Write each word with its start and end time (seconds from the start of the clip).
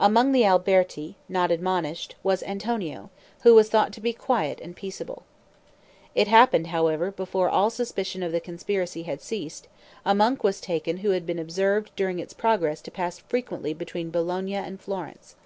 Among 0.00 0.32
the 0.32 0.44
Alberti, 0.44 1.14
not 1.28 1.52
admonished, 1.52 2.16
was 2.24 2.42
Antonio, 2.42 3.10
who 3.42 3.54
was 3.54 3.68
thought 3.68 3.92
to 3.92 4.00
be 4.00 4.12
quiet 4.12 4.60
and 4.60 4.74
peaceable. 4.74 5.22
It 6.16 6.26
happened, 6.26 6.66
however, 6.74 7.12
before 7.12 7.48
all 7.48 7.70
suspicion 7.70 8.24
of 8.24 8.32
the 8.32 8.40
conspiracy 8.40 9.04
had 9.04 9.20
ceased, 9.22 9.68
a 10.04 10.16
monk 10.16 10.42
was 10.42 10.60
taken 10.60 10.96
who 10.96 11.10
had 11.10 11.24
been 11.26 11.38
observed 11.38 11.92
during 11.94 12.18
its 12.18 12.34
progress 12.34 12.80
to 12.80 12.90
pass 12.90 13.20
frequently 13.20 13.72
between 13.72 14.10
Bologna 14.10 14.56
and 14.56 14.80
Florence. 14.80 15.36